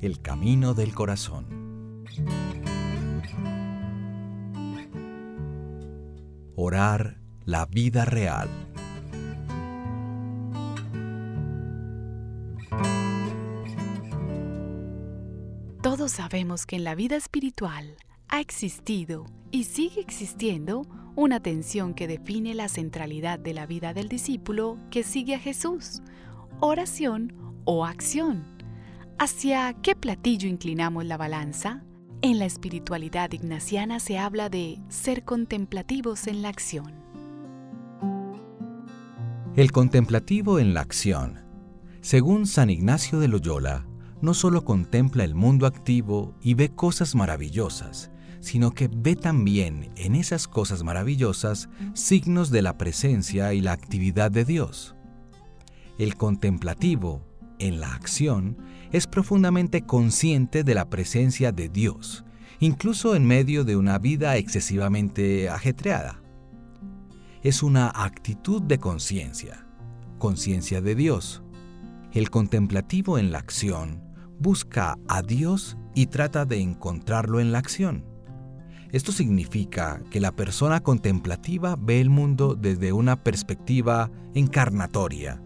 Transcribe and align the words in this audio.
El 0.00 0.20
camino 0.20 0.74
del 0.74 0.94
corazón. 0.94 2.04
Orar 6.54 7.18
la 7.44 7.66
vida 7.66 8.04
real. 8.04 8.48
Todos 15.82 16.12
sabemos 16.12 16.64
que 16.64 16.76
en 16.76 16.84
la 16.84 16.94
vida 16.94 17.16
espiritual 17.16 17.96
ha 18.28 18.40
existido 18.40 19.26
y 19.50 19.64
sigue 19.64 20.00
existiendo 20.00 20.86
una 21.16 21.40
tensión 21.40 21.94
que 21.94 22.06
define 22.06 22.54
la 22.54 22.68
centralidad 22.68 23.40
de 23.40 23.52
la 23.52 23.66
vida 23.66 23.94
del 23.94 24.08
discípulo 24.08 24.78
que 24.92 25.02
sigue 25.02 25.34
a 25.34 25.40
Jesús, 25.40 26.02
oración 26.60 27.34
o 27.64 27.84
acción. 27.84 28.57
¿Hacia 29.20 29.74
qué 29.82 29.96
platillo 29.96 30.48
inclinamos 30.48 31.04
la 31.04 31.16
balanza? 31.16 31.82
En 32.22 32.38
la 32.38 32.44
espiritualidad 32.44 33.32
ignaciana 33.32 33.98
se 33.98 34.16
habla 34.16 34.48
de 34.48 34.78
ser 34.90 35.24
contemplativos 35.24 36.28
en 36.28 36.40
la 36.40 36.50
acción. 36.50 36.92
El 39.56 39.72
contemplativo 39.72 40.60
en 40.60 40.72
la 40.72 40.82
acción. 40.82 41.40
Según 42.00 42.46
San 42.46 42.70
Ignacio 42.70 43.18
de 43.18 43.26
Loyola, 43.26 43.88
no 44.20 44.34
solo 44.34 44.64
contempla 44.64 45.24
el 45.24 45.34
mundo 45.34 45.66
activo 45.66 46.36
y 46.40 46.54
ve 46.54 46.68
cosas 46.68 47.16
maravillosas, 47.16 48.12
sino 48.38 48.70
que 48.70 48.86
ve 48.86 49.16
también 49.16 49.90
en 49.96 50.14
esas 50.14 50.46
cosas 50.46 50.84
maravillosas 50.84 51.68
signos 51.92 52.50
de 52.50 52.62
la 52.62 52.78
presencia 52.78 53.52
y 53.52 53.62
la 53.62 53.72
actividad 53.72 54.30
de 54.30 54.44
Dios. 54.44 54.94
El 55.98 56.14
contemplativo, 56.14 57.27
en 57.58 57.80
la 57.80 57.94
acción, 57.94 58.56
es 58.92 59.06
profundamente 59.06 59.82
consciente 59.82 60.64
de 60.64 60.74
la 60.74 60.88
presencia 60.88 61.52
de 61.52 61.68
Dios, 61.68 62.24
incluso 62.60 63.14
en 63.14 63.26
medio 63.26 63.64
de 63.64 63.76
una 63.76 63.98
vida 63.98 64.36
excesivamente 64.36 65.48
ajetreada. 65.48 66.22
Es 67.42 67.62
una 67.62 67.92
actitud 67.94 68.62
de 68.62 68.78
conciencia, 68.78 69.66
conciencia 70.18 70.80
de 70.80 70.94
Dios. 70.94 71.42
El 72.12 72.30
contemplativo 72.30 73.18
en 73.18 73.30
la 73.30 73.38
acción 73.38 74.02
busca 74.38 74.98
a 75.08 75.22
Dios 75.22 75.76
y 75.94 76.06
trata 76.06 76.44
de 76.44 76.60
encontrarlo 76.60 77.40
en 77.40 77.52
la 77.52 77.58
acción. 77.58 78.04
Esto 78.90 79.12
significa 79.12 80.00
que 80.10 80.20
la 80.20 80.32
persona 80.32 80.80
contemplativa 80.80 81.76
ve 81.78 82.00
el 82.00 82.08
mundo 82.08 82.54
desde 82.54 82.92
una 82.92 83.22
perspectiva 83.22 84.10
encarnatoria. 84.34 85.42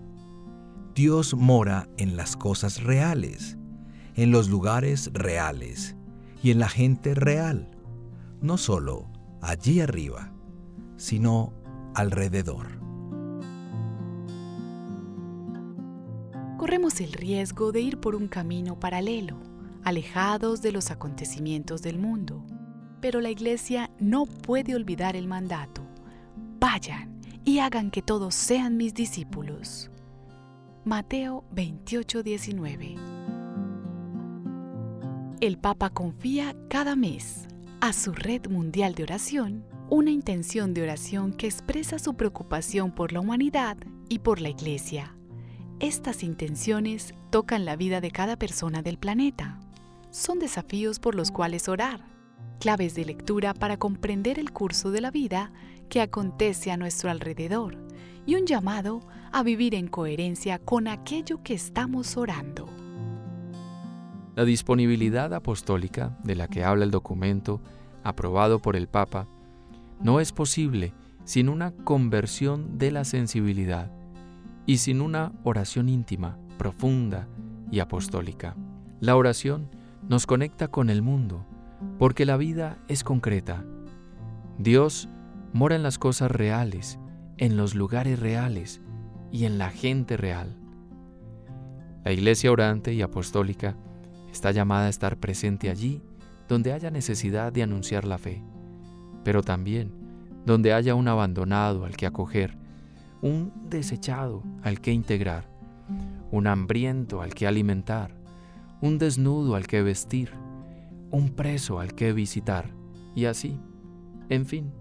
Dios 0.95 1.35
mora 1.35 1.89
en 1.97 2.17
las 2.17 2.37
cosas 2.37 2.83
reales, 2.83 3.57
en 4.15 4.31
los 4.31 4.48
lugares 4.48 5.11
reales 5.12 5.97
y 6.43 6.51
en 6.51 6.59
la 6.59 6.69
gente 6.69 7.15
real, 7.15 7.71
no 8.41 8.59
solo 8.59 9.11
allí 9.41 9.81
arriba, 9.81 10.33
sino 10.97 11.53
alrededor. 11.95 12.81
Corremos 16.59 17.01
el 17.01 17.13
riesgo 17.13 17.73
de 17.73 17.81
ir 17.81 17.98
por 17.98 18.15
un 18.15 18.29
camino 18.29 18.79
paralelo, 18.79 19.39
alejados 19.85 20.63
de 20.63 20.73
los 20.73 20.91
acontecimientos 20.91 21.83
del 21.83 21.98
mundo 21.98 22.45
pero 23.03 23.20
la 23.20 23.31
iglesia 23.31 23.91
no 23.98 24.25
puede 24.27 24.77
olvidar 24.77 25.17
el 25.17 25.27
mandato. 25.27 25.83
Vayan 26.61 27.20
y 27.45 27.59
hagan 27.59 27.91
que 27.91 28.01
todos 28.01 28.35
sean 28.37 28.77
mis 28.77 28.95
discípulos. 28.95 29.91
Mateo 30.85 31.45
28:19 31.55 32.99
El 35.41 35.57
Papa 35.59 35.91
confía 35.91 36.57
cada 36.69 36.97
mes 36.97 37.47
a 37.81 37.93
su 37.93 38.11
red 38.13 38.48
mundial 38.48 38.97
de 38.97 39.05
oración 39.05 39.65
una 39.91 40.11
intención 40.11 40.75
de 40.75 40.83
oración 40.83 41.35
que 41.35 41.47
expresa 41.47 42.01
su 42.01 42.15
preocupación 42.15 42.91
por 42.91 43.13
la 43.13 43.21
humanidad 43.21 43.77
y 44.09 44.19
por 44.19 44.41
la 44.41 44.48
Iglesia. 44.48 45.15
Estas 45.79 46.25
intenciones 46.25 47.15
tocan 47.31 47.65
la 47.65 47.77
vida 47.77 48.01
de 48.01 48.11
cada 48.11 48.37
persona 48.37 48.83
del 48.83 48.98
planeta. 48.98 49.61
Son 50.11 50.41
desafíos 50.41 50.98
por 50.98 51.15
los 51.15 51.31
cuales 51.31 51.69
orar 51.69 52.13
claves 52.59 52.97
de 52.97 53.05
lectura 53.05 53.55
para 53.55 53.77
comprender 53.77 54.41
el 54.41 54.51
curso 54.51 54.91
de 54.91 55.01
la 55.01 55.13
vida 55.13 55.53
que 55.89 56.01
acontece 56.01 56.73
a 56.73 56.77
nuestro 56.77 57.09
alrededor 57.09 57.77
y 58.27 58.35
un 58.35 58.47
llamado 58.47 59.01
a 59.21 59.22
vivir 59.43 59.75
en 59.75 59.89
coherencia 59.89 60.59
con 60.59 60.87
aquello 60.87 61.43
que 61.43 61.55
estamos 61.55 62.17
orando. 62.19 62.69
La 64.37 64.45
disponibilidad 64.45 65.33
apostólica 65.35 66.17
de 66.23 66.35
la 66.35 66.48
que 66.48 66.65
habla 66.65 66.85
el 66.85 66.91
documento 66.91 67.61
aprobado 68.05 68.61
por 68.61 68.77
el 68.77 68.89
Papa 68.89 69.27
no 70.01 70.21
es 70.21 70.33
posible 70.33 70.92
sin 71.25 71.48
una 71.48 71.73
conversión 71.73 72.79
de 72.79 72.91
la 72.91 73.05
sensibilidad 73.05 73.91
y 74.67 74.79
sin 74.79 75.01
una 75.01 75.33
oración 75.45 75.89
íntima, 75.89 76.39
profunda 76.59 77.29
y 77.71 77.81
apostólica. 77.81 78.55
La 79.01 79.17
oración 79.17 79.69
nos 80.09 80.27
conecta 80.27 80.69
con 80.69 80.91
el 80.91 81.03
mundo, 81.03 81.45
porque 81.98 82.27
la 82.27 82.37
vida 82.37 82.79
es 82.89 83.05
concreta. 83.05 83.65
Dios 84.59 85.09
mora 85.53 85.77
en 85.77 85.83
las 85.83 85.98
cosas 85.98 86.31
reales, 86.31 86.98
en 87.39 87.57
los 87.57 87.75
lugares 87.75 88.19
reales 88.19 88.81
y 89.33 89.47
en 89.47 89.59
la 89.59 89.70
gente 89.70 90.17
real. 90.17 90.55
La 92.05 92.13
iglesia 92.13 92.53
orante 92.53 92.93
y 92.93 93.03
apostólica 93.03 93.77
está 94.31 94.51
llamada 94.51 94.87
a 94.87 94.91
estar 94.91 95.17
presente 95.19 95.70
allí 95.70 96.03
donde 96.48 96.73
haya 96.73 96.91
necesidad 96.91 97.53
de 97.53 97.63
anunciar 97.63 98.05
la 98.05 98.19
fe, 98.19 98.42
pero 99.25 99.42
también 99.42 99.92
donde 100.45 100.73
haya 100.73 100.95
un 100.95 101.09
abandonado 101.09 101.85
al 101.85 101.97
que 101.97 102.07
acoger, 102.07 102.59
un 103.23 103.53
desechado 103.71 104.42
al 104.63 104.81
que 104.81 104.92
integrar, 104.92 105.48
un 106.31 106.47
hambriento 106.47 107.23
al 107.23 107.35
que 107.35 107.47
alimentar, 107.47 108.17
un 108.81 108.98
desnudo 108.98 109.55
al 109.55 109.67
que 109.67 109.83
vestir, 109.83 110.33
un 111.11 111.31
preso 111.31 111.79
al 111.79 111.95
que 111.95 112.13
visitar, 112.13 112.71
y 113.15 113.27
así, 113.27 113.61
en 114.29 114.47
fin, 114.47 114.73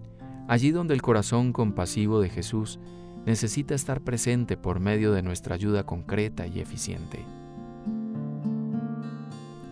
allí 0.48 0.72
donde 0.72 0.94
el 0.94 1.02
corazón 1.02 1.52
compasivo 1.52 2.20
de 2.20 2.28
Jesús 2.28 2.80
necesita 3.26 3.74
estar 3.74 4.00
presente 4.00 4.56
por 4.56 4.80
medio 4.80 5.12
de 5.12 5.22
nuestra 5.22 5.54
ayuda 5.54 5.84
concreta 5.84 6.46
y 6.46 6.60
eficiente. 6.60 7.24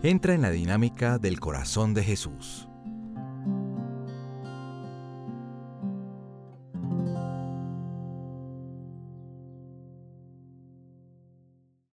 Entra 0.03 0.33
en 0.33 0.41
la 0.41 0.49
dinámica 0.49 1.19
del 1.19 1.39
corazón 1.39 1.93
de 1.93 2.03
Jesús. 2.03 2.70